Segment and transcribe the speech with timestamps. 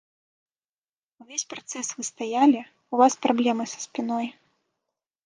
[1.23, 2.61] Увесь працэс вы стаялі,
[2.95, 4.27] у вас праблемы са спіной.